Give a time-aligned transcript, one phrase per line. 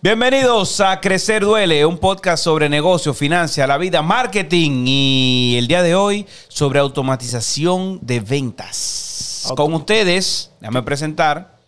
[0.00, 5.82] Bienvenidos a Crecer Duele, un podcast sobre negocio, financia, la vida, marketing y el día
[5.82, 9.42] de hoy sobre automatización de ventas.
[9.48, 11.58] Auto- Con ustedes, déjame presentar,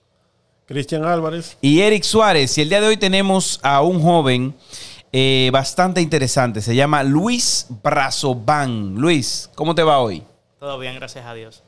[0.65, 1.57] Cristian Álvarez.
[1.61, 2.57] y Eric Suárez.
[2.57, 4.55] Y el día de hoy tenemos a un joven
[5.13, 8.95] eh, bastante interesante, se llama Luis Brazoban.
[8.95, 10.23] Luis, ¿cómo te va hoy?
[10.61, 11.65] Todo bien, gracias a Dios.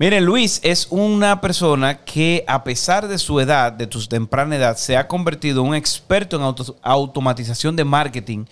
[0.00, 4.76] Miren, Luis es una persona que a pesar de su edad, de tu temprana edad,
[4.76, 8.44] se ha convertido en un experto en auto- automatización de marketing,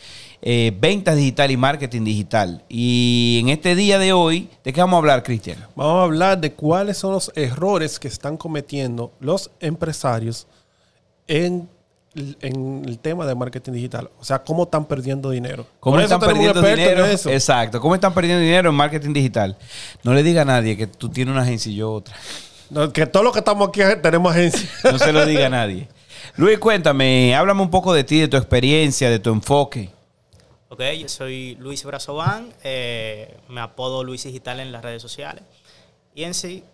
[0.43, 2.65] eh, ventas digital y marketing digital.
[2.69, 5.65] Y en este día de hoy, ¿de qué vamos a hablar, Cristian?
[5.77, 10.49] Vamos a hablar de cuáles son los errores que están cometiendo los empresarios
[11.29, 11.69] en,
[12.41, 14.11] en el tema de marketing digital.
[14.19, 15.67] O sea, cómo están perdiendo dinero.
[15.81, 17.05] ¿Cómo Por están perdiendo en dinero?
[17.05, 17.31] eso.
[17.31, 17.81] Exacto.
[17.81, 19.57] ¿Cómo están perdiendo dinero en marketing digital?
[20.03, 22.17] No le diga a nadie que tú tienes una agencia y yo otra.
[22.71, 24.69] No, que todos los que estamos aquí tenemos agencia.
[24.93, 25.89] No se lo diga a nadie.
[26.37, 29.91] Luis, cuéntame, háblame un poco de ti, de tu experiencia, de tu enfoque.
[30.69, 35.45] Ok, yo soy Luis Brazován, eh, me apodo Luis Digital en las redes sociales.
[36.15, 36.65] Y en sí,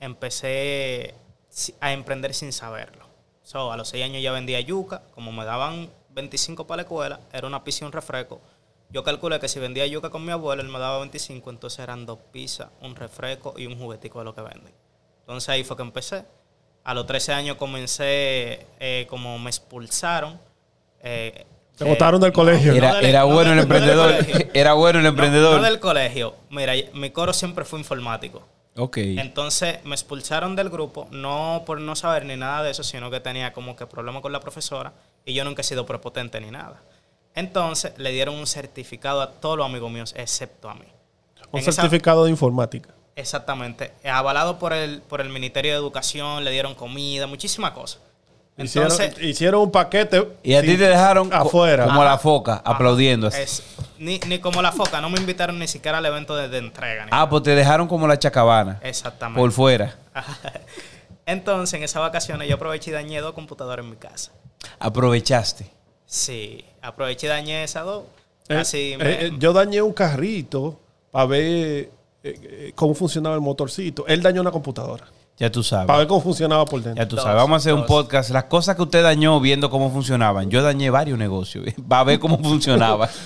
[0.00, 1.14] empecé
[1.80, 3.09] a emprender sin saberlo.
[3.50, 7.18] So, a los 6 años ya vendía yuca, como me daban 25 para la escuela,
[7.32, 8.40] era una pizza y un refresco.
[8.90, 12.06] Yo calculé que si vendía yuca con mi abuelo, él me daba 25, entonces eran
[12.06, 14.72] dos pizzas, un refresco y un juguetico de lo que venden.
[15.22, 16.24] Entonces ahí fue que empecé.
[16.84, 20.38] A los 13 años comencé, eh, como me expulsaron.
[21.02, 21.44] eh,
[21.76, 22.72] Te eh, botaron del colegio.
[22.72, 24.14] Era, del- era no bueno el del- emprendedor.
[24.54, 25.56] Era bueno el No- emprendedor.
[25.56, 26.36] No, del colegio.
[26.50, 28.42] Mira, mi coro siempre fue informático.
[28.80, 28.96] Ok.
[28.98, 33.20] Entonces me expulsaron del grupo, no por no saber ni nada de eso, sino que
[33.20, 34.92] tenía como que problemas con la profesora
[35.24, 36.82] y yo nunca he sido prepotente ni nada.
[37.34, 40.86] Entonces le dieron un certificado a todos los amigos míos, excepto a mí.
[41.52, 42.94] Un En esa- certificado de informática.
[43.16, 43.92] Exactamente.
[44.04, 48.00] Avalado por el, por el Ministerio de Educación, le dieron comida, muchísimas cosas.
[48.62, 50.28] Hicieron, Entonces, hicieron un paquete.
[50.42, 51.84] Y a ti te dejaron afuera.
[51.86, 52.62] como la foca, Ajá.
[52.64, 53.26] aplaudiendo.
[53.28, 53.40] así.
[53.42, 53.62] es-
[53.98, 57.04] ni, ni como la foca, no me invitaron ni siquiera al evento de, de entrega.
[57.04, 58.78] ni Ah, pues te dejaron como la chacabana.
[58.82, 59.38] Exactamente.
[59.40, 59.96] Por fuera.
[61.26, 64.32] Entonces, en esas vacaciones yo aproveché y dañé dos computadoras en mi casa.
[64.78, 65.70] Aprovechaste.
[66.06, 68.04] Sí, aproveché y dañé esas dos.
[68.48, 71.90] Eh, Así eh, me- eh, yo dañé un carrito para ver
[72.74, 74.06] cómo funcionaba el motorcito.
[74.06, 75.06] Él dañó una computadora.
[75.40, 75.86] Ya tú sabes.
[75.86, 77.02] Para ver cómo funcionaba por dentro.
[77.02, 77.38] Ya tú Dos, sabes.
[77.38, 78.28] Vamos a hacer un podcast.
[78.28, 80.50] Las cosas que usted dañó viendo cómo funcionaban.
[80.50, 81.64] Yo dañé varios negocios.
[81.90, 83.08] Va a ver cómo funcionaba.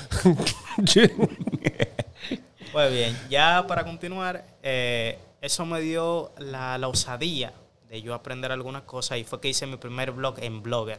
[2.73, 7.53] Pues bien, ya para continuar, eh, eso me dio la, la osadía
[7.89, 10.99] de yo aprender algunas cosas y fue que hice mi primer blog en Blogger.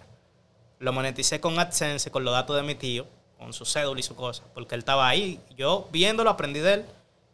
[0.79, 3.05] Lo moneticé con AdSense, con los datos de mi tío,
[3.37, 5.41] con su cédula y su cosa, porque él estaba ahí.
[5.57, 6.85] Yo viéndolo aprendí de él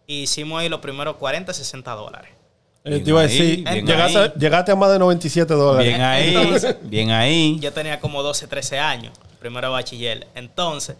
[0.08, 2.41] y hicimos ahí los primeros 40, 60 dólares.
[2.84, 4.31] Eh, te iba a decir, llegaste, ahí.
[4.38, 5.88] llegaste a más de 97 dólares.
[5.88, 6.36] Bien ahí.
[6.36, 7.59] Entonces- Bien ahí.
[7.59, 10.28] Yo tenía como 12, 13 años, primero de bachiller.
[10.34, 10.96] Entonces,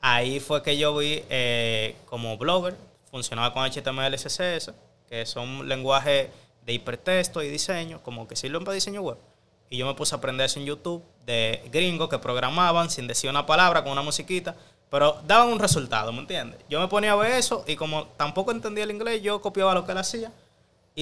[0.00, 2.74] ahí fue que yo vi eh, como blogger,
[3.10, 4.72] funcionaba con HTML, CSS,
[5.08, 6.28] que son lenguajes
[6.64, 9.16] de hipertexto y diseño, como que sirven para diseño web.
[9.68, 13.28] Y yo me puse a aprender eso en YouTube de gringos que programaban sin decir
[13.30, 14.56] una palabra, con una musiquita,
[14.90, 16.60] pero daban un resultado, ¿me entiendes?
[16.68, 19.84] Yo me ponía a ver eso y como tampoco entendía el inglés, yo copiaba lo
[19.86, 20.32] que él hacía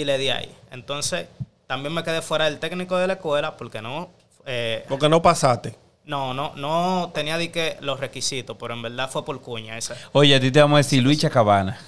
[0.01, 0.55] y le di ahí.
[0.71, 1.27] Entonces,
[1.67, 4.11] también me quedé fuera del técnico de la escuela porque no...
[4.47, 5.77] eh, Porque no pasaste.
[6.05, 9.97] no, no, no tenía de que los requisitos, pero en verdad fue por cuña esa.
[10.13, 11.79] Oye, a ti te vamos a decir Luis Chacabana.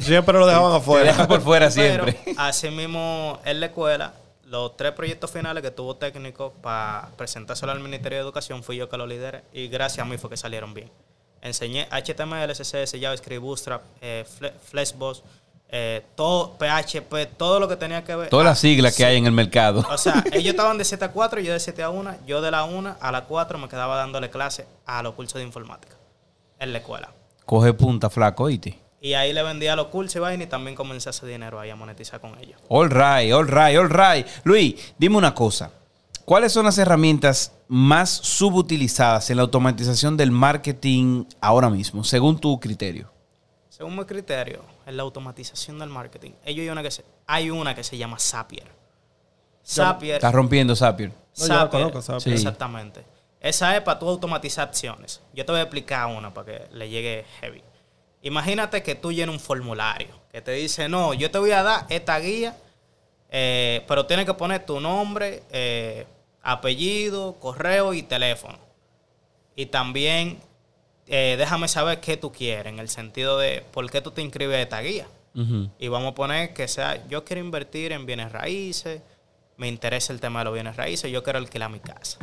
[0.00, 1.04] Siempre lo dejaban Te afuera.
[1.06, 2.34] dejan por fuera Pero siempre.
[2.36, 4.12] así mismo en la escuela,
[4.44, 8.88] los tres proyectos finales que tuvo técnico para presentárselo al Ministerio de Educación fui yo
[8.88, 10.90] que lo lideré y gracias a mí fue que salieron bien.
[11.40, 15.22] Enseñé HTML, CSS, JavaScript, Bootstrap, eh, Fle- Flexbox,
[15.72, 18.28] eh, todo, PHP, todo lo que tenía que ver.
[18.28, 19.86] Todas las siglas que hay en el mercado.
[19.90, 22.16] O sea, ellos estaban de 7 a 4 y yo de 7 a 1.
[22.26, 25.44] Yo de la 1 a la 4 me quedaba dándole clase a los cursos de
[25.44, 25.94] informática
[26.58, 27.12] en la escuela.
[27.46, 28.78] Coge punta, flaco, oíste.
[29.00, 31.70] Y ahí le vendía los cursos y vaina y también comencé a hacer dinero ahí
[31.70, 32.60] a monetizar con ellos.
[32.68, 34.26] All right, all right, all right.
[34.44, 35.70] Luis, dime una cosa.
[36.24, 42.60] ¿Cuáles son las herramientas más subutilizadas en la automatización del marketing ahora mismo, según tu
[42.60, 43.10] criterio?
[43.68, 47.74] Según mi criterio, en la automatización del marketing, ellos hay una que se, hay una
[47.74, 48.66] que se llama Zapier.
[49.66, 50.16] Zapier.
[50.16, 51.10] Estás rompiendo Zapier.
[51.10, 52.20] No, yo la Zapier, conozco, Zapier.
[52.22, 52.30] Sí.
[52.32, 53.04] Exactamente.
[53.40, 55.22] Esa es para tú automatizar acciones.
[55.32, 57.62] Yo te voy a explicar una para que le llegue heavy.
[58.22, 61.86] Imagínate que tú llenas un formulario que te dice, no, yo te voy a dar
[61.88, 62.56] esta guía,
[63.30, 66.06] eh, pero tienes que poner tu nombre, eh,
[66.42, 68.58] apellido, correo y teléfono.
[69.56, 70.38] Y también
[71.12, 74.56] eh, déjame saber qué tú quieres, en el sentido de por qué tú te inscribes
[74.56, 75.08] a esta guía.
[75.78, 79.02] Y vamos a poner que sea, yo quiero invertir en bienes raíces,
[79.56, 82.18] me interesa el tema de los bienes raíces, yo quiero alquilar mi casa.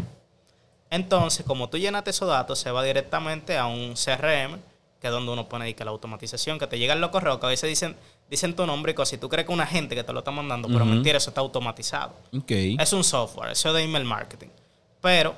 [0.90, 4.58] Entonces, como tú llenaste esos datos, se va directamente a un CRM,
[5.02, 7.46] que es donde uno pone ahí que la automatización, que te llegan los correos, que
[7.46, 7.96] a veces dicen,
[8.30, 10.32] dicen tu nombre y cosas, y tú crees que una gente que te lo está
[10.32, 12.14] mandando, pero mentira, eso está automatizado.
[12.80, 14.48] Es un software, eso es de email marketing.
[15.02, 15.36] Pero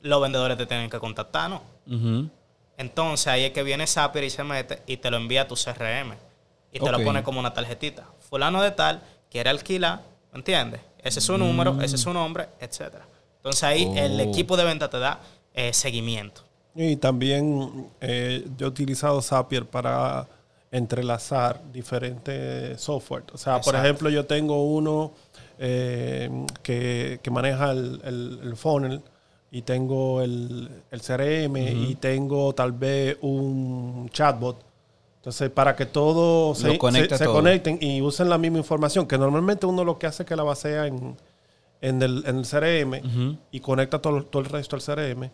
[0.00, 1.62] los vendedores te tienen que contactar, ¿no?
[1.86, 2.30] Ujú.
[2.78, 5.54] Entonces ahí es que viene Zapier y se mete y te lo envía a tu
[5.54, 6.14] CRM.
[6.72, 8.04] Y te lo pone como una tarjetita.
[8.28, 9.00] Fulano de tal
[9.30, 10.00] quiere alquilar,
[10.32, 10.80] ¿me entiendes?
[11.02, 13.06] Ese es su número, ese es su nombre, etcétera.
[13.36, 14.24] Entonces ahí el Oh.
[14.24, 15.20] equipo de venta te da
[15.54, 16.42] eh, seguimiento.
[16.74, 20.26] Y también eh, yo he utilizado Zapier para
[20.70, 23.22] entrelazar diferentes software.
[23.32, 25.12] O sea, por ejemplo, yo tengo uno
[25.58, 26.28] eh,
[26.62, 29.00] que, que maneja el, el- el funnel
[29.56, 34.56] y tengo el, el CRM y tengo tal vez un chatbot.
[35.18, 36.68] Entonces, para que todos se,
[37.12, 37.34] se- se todo.
[37.34, 40.42] conecten y usen la misma información, que normalmente uno lo que hace es que la
[40.42, 41.16] basea en,
[41.80, 45.30] en, el, en el CRM y conecta todo, todo el resto al CRM.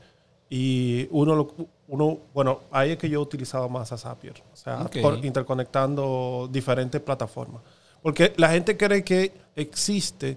[0.48, 1.54] Y uno, lo-
[1.88, 4.34] uno, bueno, ahí es que yo he utilizado más a Zapier.
[4.52, 7.60] O sea, por- interconectando diferentes plataformas.
[8.02, 10.36] Porque la gente cree que existe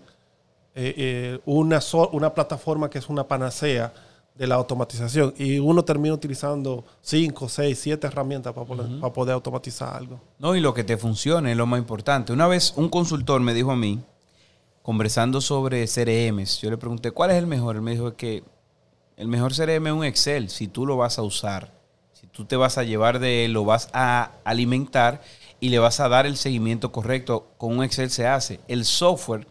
[0.75, 3.93] eh, eh, una, so- una plataforma que es una panacea
[4.35, 5.33] de la automatización.
[5.37, 10.19] Y uno termina utilizando 5, 6, 7 herramientas para poder, para poder automatizar algo.
[10.37, 12.33] No, y lo que te funcione es lo más importante.
[12.33, 14.01] Una vez un consultor me dijo a mí,
[14.81, 17.75] conversando sobre CRMs, yo le pregunté, ¿cuál es el mejor?
[17.77, 18.43] Él me dijo que
[19.17, 21.73] el mejor CRM es un Excel, si tú lo vas a usar.
[22.11, 25.21] Si tú te vas a llevar de él, lo vas a alimentar
[25.59, 28.59] y le vas a dar el seguimiento correcto, con un Excel se hace.
[28.67, 29.47] El software,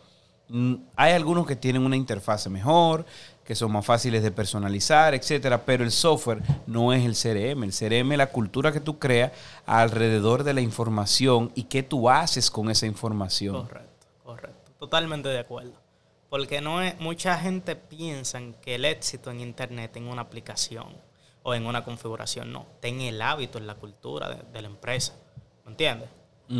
[0.96, 3.04] hay algunos que tienen una interfase mejor,
[3.44, 7.64] que son más fáciles de personalizar, etcétera, pero el software no es el CRM.
[7.64, 9.32] El CRM es la cultura que tú creas
[9.66, 13.66] alrededor de la información y qué tú haces con esa información.
[13.66, 14.72] Correcto, correcto.
[14.78, 15.72] Totalmente de acuerdo.
[16.30, 20.86] Porque no es, mucha gente piensa que el éxito en internet en una aplicación
[21.42, 24.68] o en una configuración, no, está en el hábito, en la cultura de, de la
[24.68, 25.14] empresa.
[25.64, 26.08] ¿Me entiendes?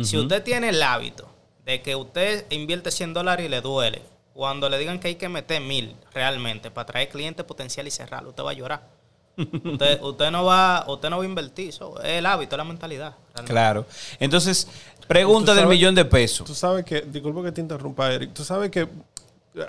[0.03, 1.34] Si usted tiene el hábito
[1.65, 4.01] de que usted invierte 100 dólares y le duele,
[4.33, 8.29] cuando le digan que hay que meter mil realmente para traer cliente potencial y cerrarlo,
[8.29, 8.87] usted va a llorar.
[9.37, 12.63] usted, usted no va, usted no va a invertir, eso es el hábito, es la
[12.63, 13.15] mentalidad.
[13.33, 13.51] realmente.
[13.51, 13.85] Claro.
[14.19, 14.67] Entonces,
[15.07, 16.45] pregunta del millón de pesos.
[16.47, 18.87] Tú sabes que, disculpa que te interrumpa, Eric, tú sabes que,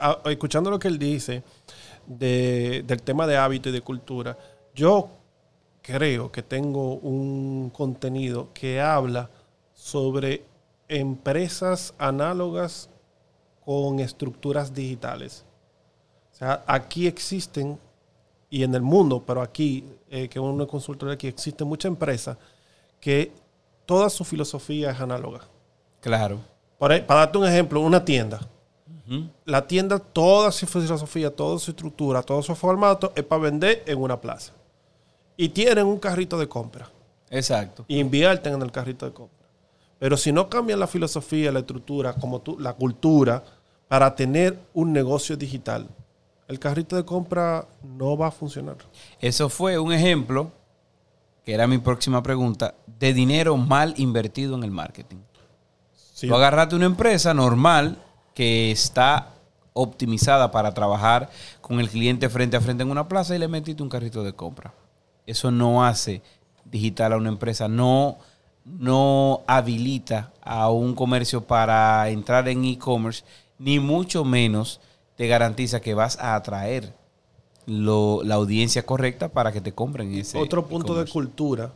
[0.00, 1.42] a- escuchando lo que él dice
[2.06, 4.36] de- del tema de hábito y de cultura,
[4.74, 5.08] yo
[5.82, 9.30] creo que tengo un contenido que habla
[9.74, 10.42] sobre
[10.88, 12.88] empresas análogas
[13.64, 15.44] con estructuras digitales.
[16.32, 17.78] O sea, aquí existen,
[18.50, 22.36] y en el mundo, pero aquí, eh, que uno es consultor aquí, existen muchas empresas
[23.00, 23.32] que
[23.86, 25.40] toda su filosofía es análoga.
[26.00, 26.40] Claro.
[26.78, 28.40] Por ahí, para darte un ejemplo, una tienda.
[29.44, 33.98] La tienda, toda su filosofía, toda su estructura, todo su formato es para vender en
[33.98, 34.52] una plaza.
[35.36, 36.90] Y tienen un carrito de compra.
[37.30, 37.84] Exacto.
[37.86, 39.35] Y invierten en el carrito de compra.
[39.98, 43.42] Pero si no cambian la filosofía, la estructura, como tú, la cultura,
[43.88, 45.88] para tener un negocio digital,
[46.48, 48.76] el carrito de compra no va a funcionar.
[49.20, 50.52] Eso fue un ejemplo,
[51.44, 55.18] que era mi próxima pregunta, de dinero mal invertido en el marketing.
[56.12, 57.98] Sí, Tú agarraste una empresa normal
[58.34, 59.32] que está
[59.72, 63.82] optimizada para trabajar con el cliente frente a frente en una plaza y le metiste
[63.82, 64.72] un carrito de compra.
[65.26, 66.22] Eso no hace
[66.64, 68.18] digital a una empresa, no,
[68.66, 73.24] no habilita a un comercio para entrar en e-commerce,
[73.58, 74.80] ni mucho menos
[75.16, 76.92] te garantiza que vas a atraer
[77.66, 81.72] lo- la audiencia correcta para que te compren ese Otro punto de cultura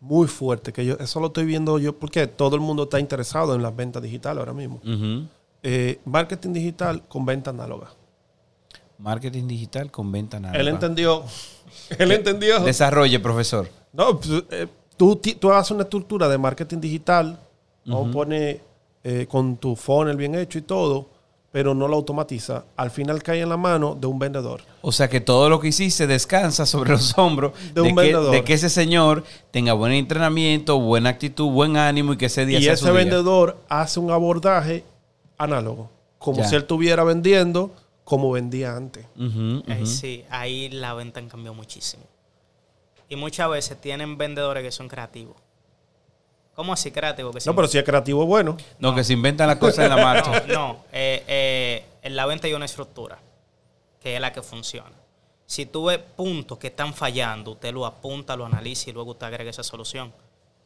[0.00, 3.54] muy fuerte, que yo eso lo estoy viendo yo, porque todo el mundo está interesado
[3.54, 4.80] en las ventas digitales ahora mismo.
[5.62, 7.90] Eh, marketing digital con venta análoga.
[8.98, 10.60] Marketing digital con venta análoga.
[10.60, 11.24] Él entendió.
[11.98, 12.60] Él entendió.
[12.60, 13.68] Desarrolle, profesor.
[13.92, 14.66] No, pues, eh,
[15.00, 17.40] tú, ti- tú haces una estructura de marketing digital,
[17.86, 18.60] no pone
[19.02, 21.08] eh, con tu funnel bien hecho y todo,
[21.50, 22.64] pero no lo automatiza.
[22.76, 24.60] Al final cae en la mano de un vendedor.
[24.82, 28.30] O sea que todo lo que hiciste descansa sobre los hombros De un que, vendedor.
[28.30, 32.58] de que ese señor tenga buen entrenamiento, buena actitud, buen ánimo y que ese día
[32.58, 33.04] Y sea su ese día.
[33.04, 34.84] vendedor hace un abordaje
[35.38, 35.88] análogo,
[36.18, 36.44] como Ya.
[36.48, 37.70] si él estuviera vendiendo
[38.04, 39.06] como vendía antes.
[39.18, 42.02] Eh, sí, ahí la venta cambió muchísimo.
[43.10, 45.36] Y muchas veces tienen vendedores que son creativos.
[46.54, 47.34] ¿Cómo así creativos?
[47.36, 48.56] Que No, pero si es creativo, bueno.
[48.78, 50.40] No, que se inventan las cosas en la marcha.
[50.46, 50.84] No, no.
[50.92, 53.18] eh, eh, en la venta hay una estructura
[54.00, 54.92] que es la que funciona.
[55.44, 59.26] Si tú ves puntos que están fallando, usted lo apunta, lo analiza y luego usted
[59.26, 60.12] agrega esa solución.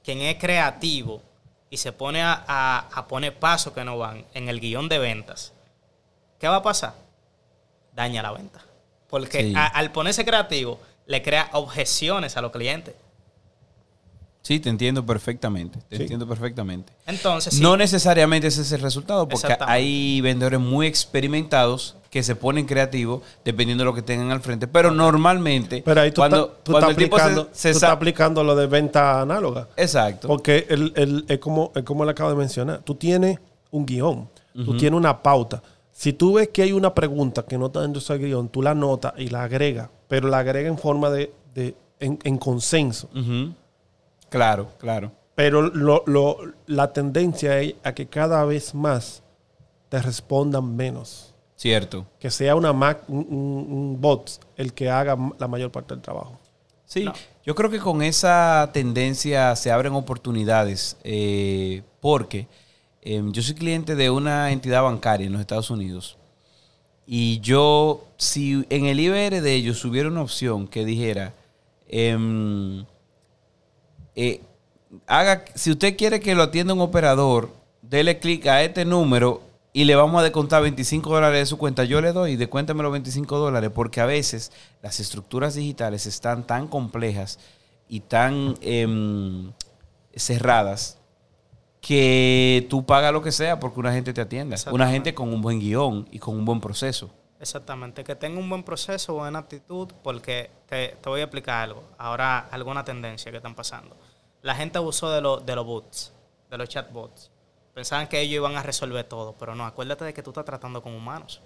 [0.05, 1.23] Quien es creativo
[1.71, 4.99] y se pone a, a- a poner pasos que no van en el guion de
[4.99, 5.53] ventas,
[6.39, 6.93] ¿qué va a pasar?
[7.95, 8.61] Daña la venta.
[9.09, 9.55] Porque Sí.
[9.57, 12.95] a- al ponerse creativo, le crea objeciones a los clientes.
[14.43, 15.79] Sí, te entiendo perfectamente.
[15.89, 16.03] Te Sí.
[16.03, 16.93] entiendo perfectamente.
[17.07, 22.37] Entonces, sí, No necesariamente ese es el resultado, porque hay vendedores muy experimentados que se
[22.37, 24.69] ponen creativos dependiendo de lo que tengan al frente.
[24.69, 27.69] Pero normalmente, Pero ahí tú, cuando, estás- tú cuando estás el tipo se- aplicando, se,
[27.71, 29.69] tú estás sa- aplicando lo de venta análoga.
[29.79, 30.29] Exacto.
[30.29, 32.83] Porque el, el- es, como, es como le acabo de mencionar.
[32.83, 33.39] Tú tienes
[33.71, 34.29] un guion.
[34.55, 35.63] Tú tienes una pauta.
[35.91, 38.61] Si tú ves que hay una pregunta que no está dentro de ese guion, tú
[38.63, 39.89] la anotas y la agregas.
[40.09, 41.33] Pero la agrega en forma de...
[41.55, 43.09] de- en, en consenso.
[44.29, 45.13] Claro, claro.
[45.35, 49.23] Pero lo- lo- la tendencia es a que cada vez más
[49.89, 51.35] te respondan menos.
[51.57, 52.07] Cierto.
[52.19, 56.03] Que sea una Mac, un, un- un bot el que haga la mayor parte del
[56.03, 56.39] trabajo.
[56.85, 57.13] Sí, No.
[57.45, 62.47] yo creo que con esa tendencia se abren oportunidades eh, porque
[63.03, 66.19] eh, yo soy cliente de una entidad bancaria en los Estados Unidos
[67.07, 71.35] y yo, si en el IBR de ellos hubiera una opción que dijera,
[71.89, 72.85] em,
[74.17, 74.41] eh,
[75.07, 77.51] haga, si usted quiere que lo atienda un operador,
[77.83, 79.43] dele clic a este número
[79.73, 81.85] y le vamos a descontar 25 dólares de su cuenta.
[81.85, 86.69] Yo le doy, descuéntame los 25 dólares, porque a veces las estructuras digitales están tan
[86.69, 87.39] complejas
[87.89, 89.53] y tan em,
[90.15, 90.99] cerradas
[91.87, 94.57] que tú pagas lo que sea porque una gente te atienda.
[94.73, 97.11] Una gente con un buen guion y con un buen proceso.
[97.41, 101.85] Exactamente, que tenga un buen proceso, buena actitud, porque te, te voy a explicar algo.
[101.99, 103.95] Ahora, alguna tendencia que están pasando.
[104.41, 106.13] La gente abusó de, lo- de los bots,
[106.51, 107.31] de los chatbots.
[107.75, 110.81] Pensaban que ellos iban a resolver todo, pero no, acuérdate de que tú estás tratando
[110.83, 111.43] con humanos.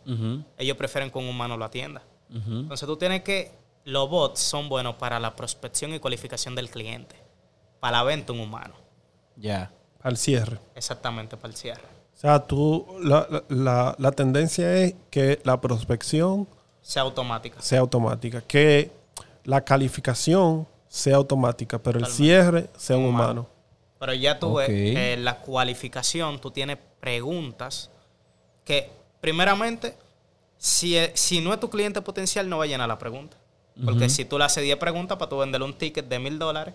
[0.56, 2.02] Ellos prefieren que un humano lo atienda.
[2.30, 3.50] Entonces tú tienes que,
[3.84, 7.16] los bots son buenos para la prospección y cualificación del cliente,
[7.80, 8.74] para la venta un humano,
[9.36, 9.72] Ya.
[10.02, 10.58] Al cierre.
[10.74, 11.82] exactamente para el cierre.
[12.16, 16.48] O sea, tú, la, la- la- la tendencia es que la prospección
[16.82, 17.60] Sea automática.
[17.62, 18.90] sea automática, que
[19.44, 23.24] la calificación sea automática, pero el cierre sea un Humano.
[23.24, 23.48] humano.
[24.00, 27.90] Pero ya tú ves en la cualificación tú tienes preguntas
[28.64, 28.90] que,
[29.20, 29.94] primeramente,
[30.56, 33.36] si, e- si no es tu cliente potencial, no va a llenar la pregunta.
[33.84, 36.74] Porque si tú le haces 10 preguntas para tú venderle un ticket de mil dólares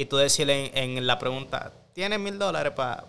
[0.00, 3.04] y tú decirle en, en la pregunta, ¿tienes mil dólares para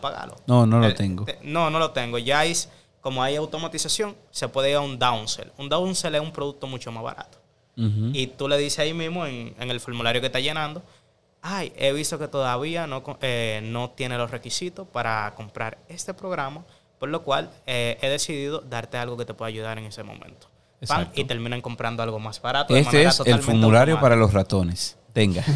[0.00, 0.36] pagarlo?
[0.46, 1.24] No, no lo Eh, tengo.
[1.24, 2.18] te- no, no lo tengo.
[2.18, 2.68] Ya es,
[3.00, 5.50] como hay automatización, se puede ir a un downsell.
[5.58, 7.38] Un downsell es un producto mucho más barato.
[7.74, 10.82] Y tú le dices ahí mismo en, en el formulario que está llenando,
[11.40, 16.64] ay, he visto que todavía no, eh, no tiene los requisitos para comprar este programa,
[16.98, 20.48] por lo cual eh, he decidido darte algo que te pueda ayudar en ese momento.
[20.86, 22.76] Pan, y terminan comprando algo más barato.
[22.76, 24.00] Este es el formulario automática.
[24.00, 24.96] para los ratones.
[25.12, 25.44] Tenga.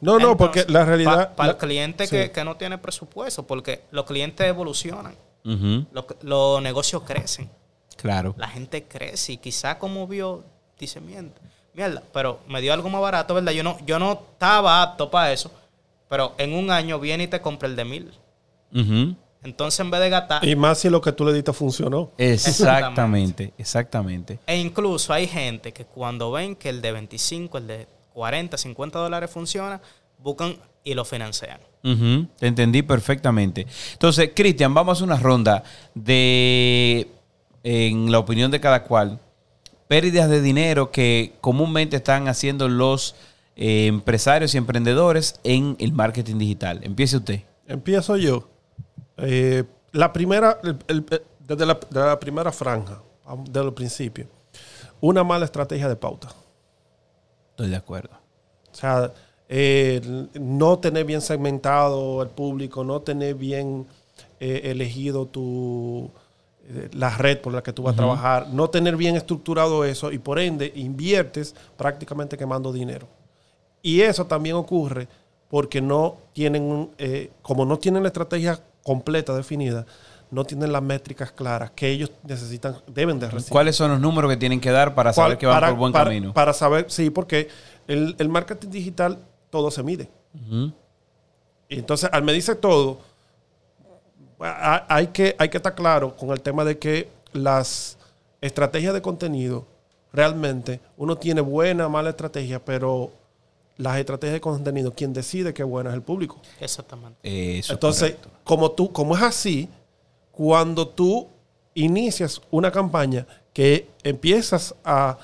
[0.00, 1.34] No, no, Entonces, porque la realidad...
[1.34, 2.10] Para el cliente sí.
[2.10, 7.48] que, que no tiene presupuesto, porque los clientes evolucionan, los, los negocios crecen.
[7.96, 8.34] Claro.
[8.36, 10.44] la gente crece y quizá como vio,
[10.78, 11.30] dice, mierda,
[11.72, 13.52] mierda, pero me dio algo más barato, ¿verdad?
[13.52, 15.50] Yo no, yo no estaba apto para eso,
[16.08, 18.12] pero en un año viene y te compra el de mil.
[19.42, 22.10] Entonces, en vez de gastar, Y más si lo que tú le diste funcionó.
[22.18, 24.38] Exactamente, exactamente.
[24.46, 28.98] e incluso hay gente que cuando ven que el de 25, el de 40, 50
[28.98, 29.82] dólares funciona,
[30.18, 31.60] buscan y lo financian.
[32.38, 33.66] Te entendí perfectamente.
[33.92, 35.62] Entonces, Cristian, vamos a hacer una ronda
[35.94, 37.08] de,
[37.62, 39.18] en la opinión de cada cual,
[39.88, 43.14] pérdidas de dinero que comúnmente están haciendo los
[43.56, 46.80] eh, empresarios y emprendedores en el marketing digital.
[46.82, 47.40] Empiece usted.
[47.66, 48.48] Empiezo yo.
[49.18, 53.02] Eh, la primera, el- el- el- desde la, de la primera franja,
[53.48, 54.26] desde el principio,
[55.00, 56.28] una mala estrategia de pauta.
[57.54, 58.10] Estoy de acuerdo.
[58.72, 59.12] O sea,
[59.48, 60.00] eh,
[60.34, 63.86] no tener bien segmentado el público, no tener bien
[64.40, 66.10] eh, elegido tu
[66.66, 70.10] eh, la red por la que tú vas a trabajar, no tener bien estructurado eso
[70.10, 73.06] y por ende inviertes prácticamente quemando dinero.
[73.82, 75.06] Y eso también ocurre
[75.50, 79.84] porque no tienen, eh, como no tienen la estrategia completa definida,
[80.30, 83.52] no tienen las métricas claras que ellos necesitan, deben de recibir.
[83.52, 85.78] ¿Cuáles son los números que tienen que dar para saber ¿Cuál- que van para- por
[85.78, 86.32] buen para- camino?
[86.34, 87.48] Para saber, sí, porque
[87.86, 89.18] el, el marketing digital
[89.50, 90.08] todo se mide.
[91.68, 92.98] Y entonces, al medirse todo,
[94.40, 97.96] ha- hay que, hay que estar claro con el tema de que las
[98.40, 99.66] estrategias de contenido,
[100.12, 103.10] realmente, uno tiene buena, mala estrategia, pero
[103.76, 106.40] las estrategias de contenido, quien decide que buena es el público.
[106.60, 107.18] Exactamente.
[107.58, 108.28] Eso Entonces, correcto.
[108.44, 109.68] como tú, como es así,
[110.36, 111.28] cuando tú
[111.74, 115.18] inicias una campaña que empiezas a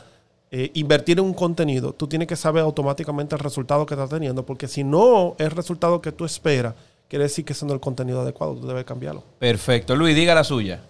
[0.50, 4.44] eh, invertir en un contenido, tú tienes que saber automáticamente el resultado que estás teniendo,
[4.44, 6.74] porque si no es el resultado que tú esperas,
[7.08, 9.24] quiere decir que ese no es el contenido adecuado, tú debes cambiarlo.
[9.38, 9.94] Perfecto.
[9.94, 10.80] Luis, diga la suya.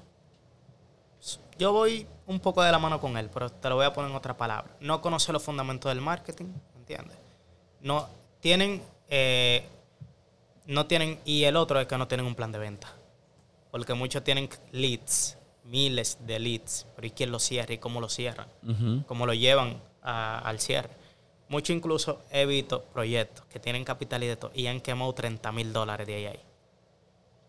[1.59, 4.11] Yo voy un poco de la mano con él, pero te lo voy a poner
[4.11, 4.71] en otra palabra.
[4.81, 6.47] No conoce los fundamentos del marketing,
[6.77, 7.17] ¿entiendes?
[7.83, 8.09] No
[8.41, 9.67] tienen, eh,
[10.67, 12.95] no tienen, y el otro es que no tienen un plan de venta.
[13.71, 18.09] Porque muchos tienen leads, miles de leads, pero ¿y quién lo cierra y cómo lo
[18.09, 18.49] cierran?
[18.67, 19.05] Ujú.
[19.07, 20.91] Cómo lo llevan a- al cierre.
[21.49, 25.51] Mucho incluso he visto proyectos que tienen capital y de todo y han quemado 30
[25.53, 26.41] mil dólares de ahí, ahí.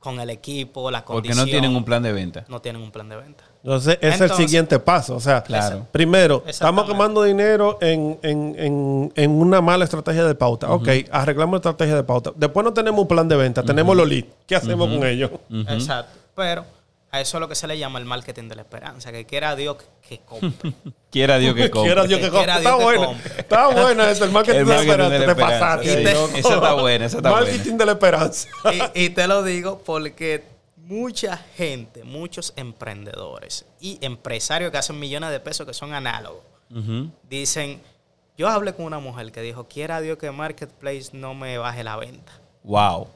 [0.02, 1.46] Con el equipo, la Porque condición.
[1.46, 2.44] no tienen un plan de venta.
[2.50, 3.44] No tienen un plan de venta.
[3.64, 5.16] Entonces, ese es el siguiente paso.
[5.16, 5.86] O sea, Claro.
[5.92, 10.72] primero, estamos quemando dinero en, en- en- en una mala estrategia de pauta.
[10.74, 12.32] Ok, arreglamos la estrategia de pauta.
[12.36, 14.28] Después no tenemos un plan de venta, tenemos los leads.
[14.48, 15.30] ¿Qué hacemos con ellos?
[15.70, 16.18] Exacto.
[16.36, 16.66] Pero
[17.12, 19.56] a eso es lo que se le llama el marketing de la esperanza, que quiera
[19.56, 20.74] Dios que, que compre.
[21.12, 21.90] Quiera Dios que compre.
[21.94, 22.54] Quiera Dios que compre.
[22.58, 23.32] Está compre.
[23.38, 25.20] Está buena esa, el marketing El de la marketing de esperanza.
[25.20, 25.60] la Te esperanza.
[25.60, 26.04] pasaste.
[26.04, 26.38] Te- loco.
[26.38, 28.48] Esa está buena, esa está Marketing de la esperanza.
[28.96, 30.44] y, y te lo digo porque
[30.78, 36.44] mucha gente, muchos emprendedores y empresarios que hacen millones de pesos que son análogos,
[37.30, 37.82] dicen,
[38.38, 41.98] yo hablé con una mujer que dijo, quiera Dios que Marketplace no me baje la
[41.98, 42.32] venta.
[42.64, 43.08] Wow.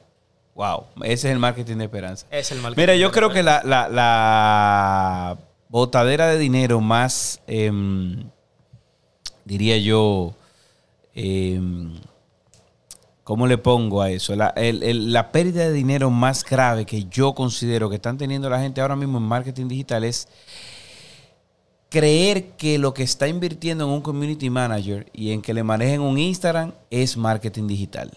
[0.56, 0.86] Wow.
[1.02, 2.26] Ese es el marketing de esperanza.
[2.30, 8.30] Es el marketing Mira, yo creo que la, la, la botadera de dinero más, em,
[9.44, 10.32] diría yo,
[11.14, 11.94] em,
[13.22, 14.34] ¿cómo le pongo a eso?
[14.34, 18.48] La, el- el- la pérdida de dinero más grave que yo considero que están teniendo
[18.48, 20.26] la gente ahora mismo en marketing digital es
[21.90, 26.00] creer que lo que está invirtiendo en un community manager y en que le manejen
[26.00, 28.10] un Instagram es marketing digital.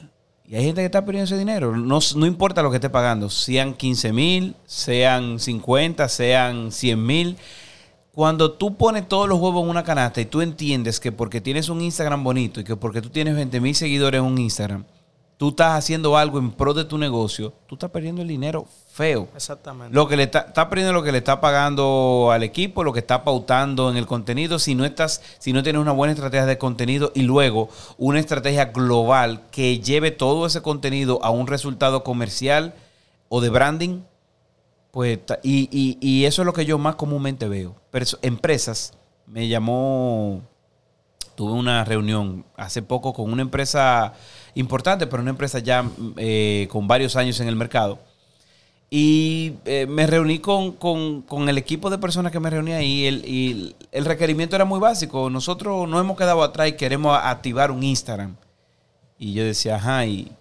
[0.49, 1.77] Y hay gente que está perdiendo ese dinero.
[1.77, 7.37] No, no importa lo que esté pagando, sean 15 mil, sean 50, sean 100 mil.
[8.11, 11.69] Cuando tú pones todos los huevos en una canasta y tú entiendes que porque tienes
[11.69, 14.85] un Instagram bonito y que porque tú tienes 20 mil seguidores en un Instagram,
[15.37, 18.65] tú estás haciendo algo en pro de tu negocio, tú estás perdiendo el dinero
[18.99, 19.29] feo.
[19.33, 19.95] Exactamente.
[19.95, 22.99] Lo que le está, está perdiendo lo que le está pagando al equipo, lo que
[22.99, 26.57] está pautando en el contenido, si no estás, si no tienes una buena estrategia de
[26.57, 32.73] contenido y luego una estrategia global que lleve todo ese contenido a un resultado comercial
[33.29, 34.01] o de branding,
[34.91, 37.75] pues y, y- y eso es lo que yo más comúnmente veo.
[37.93, 38.93] Perso- empresas,
[39.27, 40.41] me llamó,
[41.35, 44.13] tuve una reunión hace poco con una empresa
[44.55, 45.85] importante, pero una empresa ya
[46.17, 47.99] eh, con varios años en el mercado.
[48.91, 53.05] Y eh, me reuní con, con- con el equipo de personas que me reuní ahí
[53.05, 55.29] el- y el requerimiento era muy básico.
[55.29, 58.35] Nosotros no hemos quedado atrás y queremos activar un Instagram.
[59.19, 60.31] Y yo decía, ajá, ¿y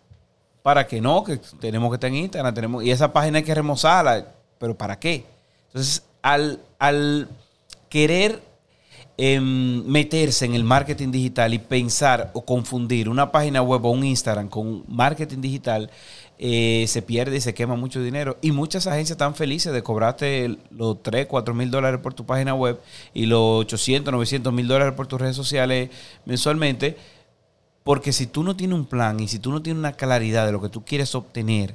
[0.62, 1.24] para qué no?
[1.24, 2.54] Que tenemos que estar en Instagram.
[2.54, 4.28] Tenemos, y esa página hay que remozarla.
[4.58, 5.26] ¿Pero para qué?
[5.66, 7.28] Entonces, al, al
[7.90, 8.40] querer
[9.18, 14.48] meterse en el marketing digital y pensar o confundir una página web o un Instagram
[14.48, 15.90] con marketing digital,
[16.38, 18.38] eh, se pierde y se quema mucho dinero.
[18.42, 22.54] Y muchas agencias están felices de cobrarte los 3, 4 mil dólares por tu página
[22.54, 22.80] web
[23.12, 25.90] y los 800, 900 mil dólares por tus redes sociales
[26.24, 26.96] mensualmente.
[27.82, 30.52] Porque si tú no tienes un plan y si tú no tienes una claridad de
[30.52, 31.74] lo que tú quieres obtener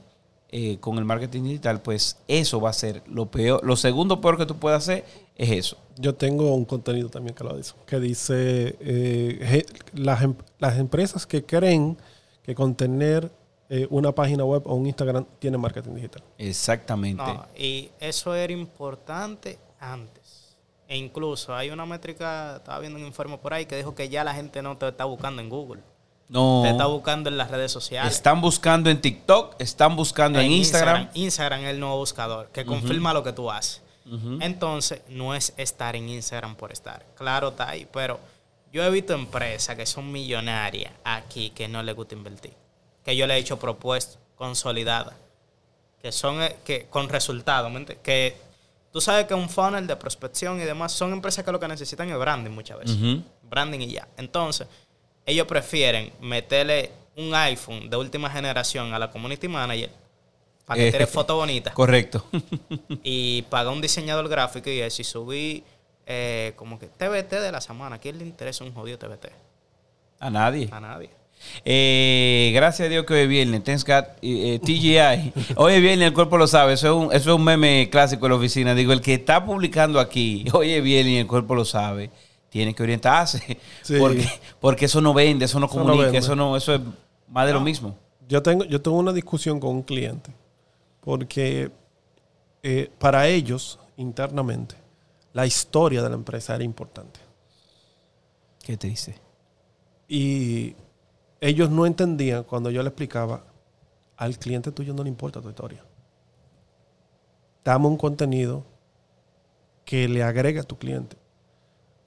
[0.50, 3.66] eh, con el marketing digital, pues eso va a ser lo peor.
[3.66, 5.04] Lo segundo peor que tú puedes hacer
[5.36, 5.78] es eso.
[5.98, 11.26] Yo tengo un contenido también que lo dice, que dice eh, las, em- las empresas
[11.26, 11.98] que creen
[12.44, 13.32] que con tener
[13.70, 16.24] eh, una página web o un Instagram tiene marketing digital.
[16.38, 17.24] Exactamente.
[17.24, 20.56] No, y eso era importante antes.
[20.88, 24.24] E incluso hay una métrica, estaba viendo un informe por ahí que dijo que ya
[24.24, 25.82] la gente no te está buscando en Google.
[26.28, 26.62] No.
[26.64, 28.14] Te está buscando en las redes sociales.
[28.14, 31.10] Están buscando en TikTok, están buscando en, Instagram.
[31.14, 33.83] Instagram es el nuevo buscador que confirma lo que tú haces.
[34.42, 37.06] Entonces, no es estar en Instagram por estar.
[37.16, 37.88] Claro, está ahí.
[37.92, 38.20] Pero
[38.72, 42.54] yo he visto empresas que son millonarias aquí que no les gusta invertir.
[43.04, 45.16] Que yo le he hecho propuestas consolidadas.
[46.02, 47.72] Que son eh, que, con resultados.
[48.02, 48.36] Que
[48.92, 52.10] tú sabes que un funnel de prospección y demás son empresas que lo que necesitan
[52.10, 52.98] es branding muchas veces.
[53.44, 54.08] Branding y ya.
[54.18, 54.68] Entonces,
[55.26, 60.03] ellos prefieren meterle un iPhone de última generación a la community manager
[60.66, 62.26] para que Eh, fotos bonitas Correcto.
[63.04, 65.64] y pagar un diseñador gráfico y eso y subir
[66.06, 67.98] eh, como que TBT de la semana.
[67.98, 69.28] ¿A quién le interesa un jodido TBT?
[70.20, 70.70] A nadie.
[70.72, 71.10] A nadie.
[71.66, 73.64] Eh, gracias a Dios que hoy es viernes.
[73.64, 75.34] Thanks God, eh, eh, TGI.
[75.56, 76.74] Hoy es viernes, el cuerpo lo sabe.
[76.74, 78.76] Eso es, un, eso es un meme clásico de la oficina.
[78.76, 82.10] Digo, el que está publicando aquí, hoy es viernes y el cuerpo lo sabe,
[82.50, 83.58] tiene que orientarse.
[83.82, 83.96] Sí.
[84.00, 84.30] Porque,
[84.62, 86.82] porque eso no vende, eso no Eso no comunica, eso no, eso es
[87.28, 87.98] más de lo mismo.
[88.30, 90.32] Yo tengo, yo tengo una discusión con un cliente
[91.04, 91.72] porque
[92.64, 94.76] eh, para ellos internamente
[95.34, 97.20] la historia de la empresa era importante
[98.64, 99.16] ¿Qué te dice?
[100.08, 100.76] y
[101.42, 103.44] ellos no entendían cuando yo le explicaba
[104.18, 105.84] al cliente tuyo no le importa tu historia.
[107.66, 108.64] Dame un contenido
[109.86, 111.18] que le agregue a tu cliente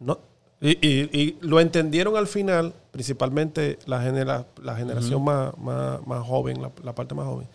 [0.01, 0.19] No.
[0.61, 6.27] Y, y- y lo entendieron al final, principalmente la, genera, la generación más, más, más
[6.27, 7.47] joven, la, la parte más joven.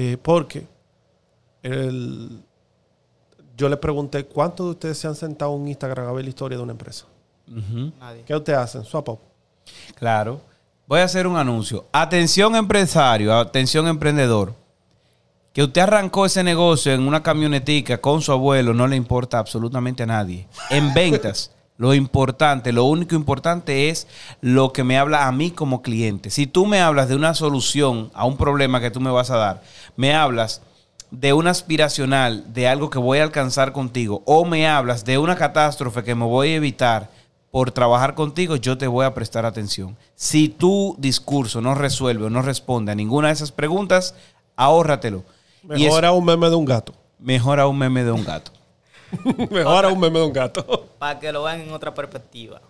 [0.00, 0.64] Eh, porque
[1.62, 2.40] el-
[3.56, 6.56] yo le pregunté, ¿cuántos de ustedes se han sentado en Instagram a ver la historia
[6.56, 7.06] de una empresa?
[7.48, 8.22] Nadie.
[8.24, 8.84] ¿Qué ustedes hacen?
[8.84, 9.18] Swap up.
[9.96, 10.40] Claro.
[10.86, 11.86] Voy a hacer un anuncio.
[11.90, 14.54] Atención empresario, atención emprendedor.
[15.52, 20.04] Que usted arrancó ese negocio en una camionetica con su abuelo no le importa absolutamente
[20.04, 20.46] a nadie.
[20.70, 24.08] En ventas, lo importante, lo único importante es
[24.40, 26.28] lo que me habla a mí como cliente.
[26.28, 29.36] Si tú me hablas de una solución a un problema que tú me vas a
[29.36, 29.62] dar,
[29.96, 30.60] me hablas
[31.12, 35.36] de una aspiracional, de algo que voy a alcanzar contigo, o me hablas de una
[35.36, 37.10] catástrofe que me voy a evitar
[37.52, 39.96] por trabajar contigo, yo te voy a prestar atención.
[40.16, 44.16] Si tu discurso no resuelve o no responde a ninguna de esas preguntas,
[44.56, 45.22] ahórratelo.
[45.62, 46.92] Y es Mejora un meme de un gato.
[47.20, 48.50] mejor a un meme de un gato.
[49.50, 50.86] Mejora un meme de un gato.
[50.98, 52.60] Para que lo vean en otra perspectiva.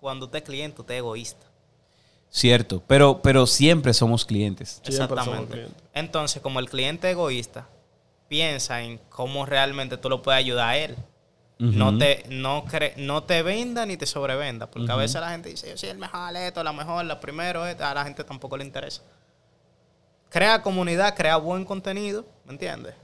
[0.00, 1.46] Cuando usted es cliente, usted es egoísta.
[2.30, 4.80] Cierto, pero, pero siempre somos clientes.
[4.84, 5.52] Siempre somos Exactamente.
[5.52, 5.82] clientes.
[5.94, 7.66] Entonces, como el cliente egoísta,
[8.28, 10.96] piensa en cómo realmente tú lo puedes ayudar a él.
[11.60, 14.70] No te, no, cre- no te venda ni te sobrevenda.
[14.70, 17.66] Porque a veces la gente dice, yo soy el mejor esto, la mejor, la primero,
[17.66, 17.84] esto.
[17.84, 19.02] A la gente tampoco le interesa.
[20.30, 22.94] Crea comunidad, crea buen contenido, ¿me entiendes?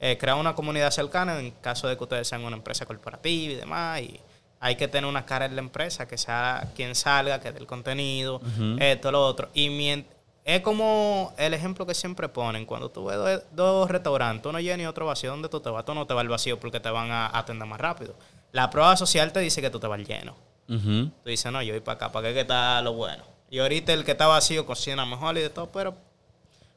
[0.00, 3.56] Eh, crea una comunidad cercana en caso de que ustedes sean una empresa corporativa y
[3.56, 4.00] demás.
[4.02, 4.20] Y
[4.60, 7.66] hay que tener una cara en la empresa, que sea quien salga, que dé el
[7.66, 8.40] contenido,
[8.78, 9.48] esto, lo otro.
[9.54, 10.06] Y mien-
[10.44, 12.64] es como el ejemplo que siempre ponen.
[12.66, 15.84] Cuando tú ves dos, dos restaurantes, uno lleno y otro vacío, ¿dónde tú te vas?
[15.84, 18.14] Tú no te vas al vacío porque te van a atender más rápido.
[18.52, 20.34] La prueba social te dice que tú te vas lleno.
[20.68, 21.10] Ujú.
[21.22, 23.24] Tú dices, no, yo voy para acá, ¿para qué que está lo bueno?
[23.50, 25.94] Y ahorita el que está vacío cocina mejor y de todo, pero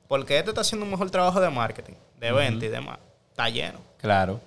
[0.08, 3.80] porque este está haciendo un mejor trabajo de marketing, de venta y demás, está lleno.
[3.98, 4.40] Claro.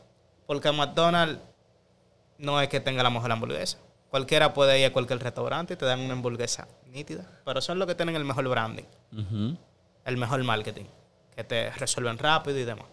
[0.47, 1.40] Porque McDonald's
[2.38, 3.79] no es que tenga la mejor hamburguesa.
[4.11, 7.88] Cualquiera puede ir a cualquier restaurante y te dan una hamburguesa nítida, pero son los
[7.88, 8.85] que tienen el mejor branding,
[10.05, 10.85] el mejor marketing,
[11.35, 12.87] que te resuelven rápido y demás.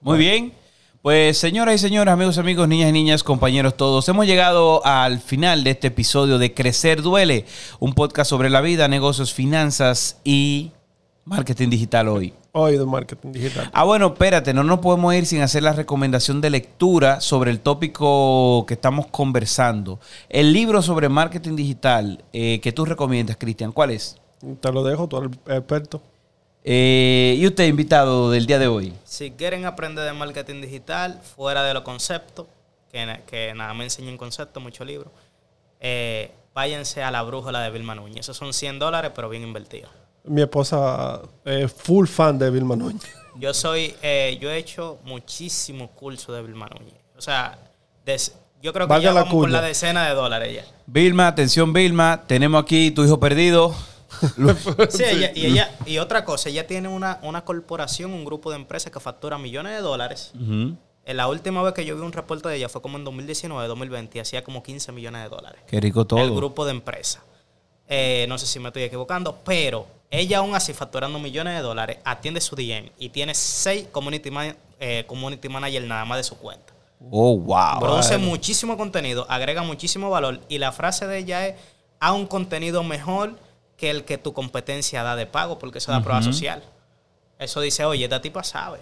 [0.00, 0.52] Muy bien.
[1.00, 5.62] Pues señoras y señores, amigos, amigos, niñas y niñas, compañeros todos, hemos llegado al final
[5.62, 7.44] de este episodio de Crecer Duele,
[7.78, 10.72] un podcast sobre la vida, negocios, finanzas y
[11.24, 12.34] marketing digital hoy.
[12.52, 13.70] Hoy de marketing digital.
[13.72, 17.60] Ah, bueno, espérate, no nos podemos ir sin hacer la recomendación de lectura sobre el
[17.60, 19.98] tópico que estamos conversando.
[20.28, 24.18] El libro sobre marketing digital eh, que tú recomiendas, Cristian, ¿cuál es?
[24.60, 26.02] Te lo dejo, tú eres el experto.
[26.62, 28.92] Eh, y usted, invitado del día de hoy.
[29.04, 32.46] Si quieren aprender de marketing digital fuera de los conceptos,
[32.90, 35.12] que, na- que nada me enseñan conceptos, muchos libros,
[35.80, 38.20] eh, váyanse a la brújula de Vilma Núñez.
[38.20, 39.90] Esos son 100 dólares, pero bien invertidos.
[40.24, 43.02] Mi esposa es full fan de Vilma Núñez.
[43.36, 46.94] Yo soy, eh, yo he hecho muchísimos cursos de Vilma Núñez.
[47.16, 47.58] O sea,
[48.06, 49.60] des- yo creo que Valga ya la vamos por cuña.
[49.60, 50.64] la decena de dólares ya.
[50.86, 53.74] Vilma, atención Vilma, tenemos aquí tu hijo perdido.
[54.90, 58.56] Sí, ella- y ella, y otra cosa, ella tiene una, una corporación, un grupo de
[58.56, 60.32] empresas que factura millones de dólares.
[60.38, 63.66] En la última vez que yo vi un reporte de ella fue como en 2019,
[63.66, 65.60] 2020, y hacía como 15 millones de dólares.
[65.66, 66.20] Qué rico todo.
[66.20, 67.22] El grupo de empresas.
[67.88, 71.98] Eh, no sé si me estoy equivocando, pero ella aún así facturando millones de dólares,
[72.04, 76.36] atiende su DM y tiene seis community, man- eh, community manager nada más de su
[76.36, 76.72] cuenta.
[77.10, 77.80] Oh, wow.
[77.80, 81.54] Produce muchísimo contenido, agrega muchísimo valor y la frase de ella es,
[82.00, 83.38] a un contenido mejor
[83.76, 86.62] que el que tu competencia da de pago, porque eso da prueba social.
[87.44, 88.78] Eso dice, oye, esta tipa sabe.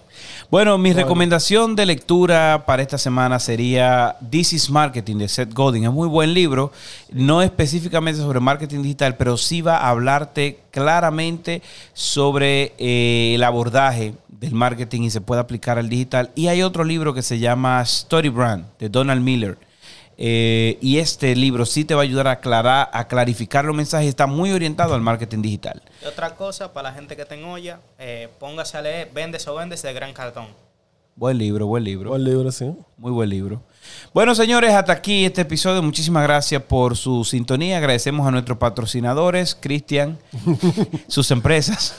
[0.50, 5.84] Bueno, mi recomendación de lectura para esta semana sería This is Marketing de Seth Godin.
[5.84, 6.72] Es muy buen libro,
[7.10, 14.14] no específicamente sobre marketing digital, pero sí va a hablarte claramente sobre eh, el abordaje
[14.28, 16.30] del marketing y se puede aplicar al digital.
[16.34, 19.58] Y hay otro libro que se llama Story Brand de Donald Miller.
[20.24, 24.08] Eh, y este libro sí te va a ayudar a aclarar, a clarificar los mensajes.
[24.08, 25.82] Está muy orientado al marketing digital.
[26.00, 29.56] Y otra cosa, para la gente que tenga olla, eh, póngase a leer Vendes o
[29.56, 30.46] Vendes de Gran Cartón.
[31.16, 32.10] Buen libro, buen libro.
[32.10, 32.72] Buen libro, sí.
[32.98, 33.62] Muy buen libro.
[34.14, 35.82] Bueno, señores, hasta aquí este episodio.
[35.82, 37.78] Muchísimas gracias por su sintonía.
[37.78, 40.20] Agradecemos a nuestros patrocinadores, Cristian,
[41.08, 41.96] sus empresas,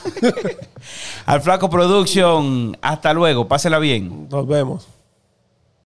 [1.26, 2.74] al Flaco Production.
[2.80, 3.46] Hasta luego.
[3.46, 4.28] Pásela bien.
[4.30, 4.93] Nos vemos.